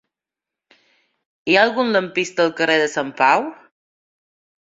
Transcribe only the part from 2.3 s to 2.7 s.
al